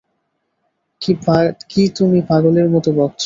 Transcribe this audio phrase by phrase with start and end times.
[1.69, 3.19] কী তুমি পাগলের মতো বকছ।